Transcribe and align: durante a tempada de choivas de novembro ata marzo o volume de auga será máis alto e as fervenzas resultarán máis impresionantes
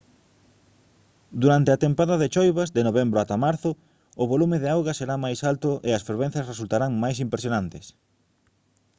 durante 1.41 1.69
a 1.71 1.81
tempada 1.85 2.15
de 2.21 2.31
choivas 2.35 2.69
de 2.75 2.81
novembro 2.87 3.17
ata 3.19 3.41
marzo 3.45 3.71
o 4.21 4.25
volume 4.31 4.57
de 4.59 4.69
auga 4.75 4.93
será 4.99 5.15
máis 5.25 5.39
alto 5.51 5.69
e 5.87 5.89
as 5.93 6.05
fervenzas 6.07 6.49
resultarán 6.51 6.91
máis 7.03 7.17
impresionantes 7.25 7.85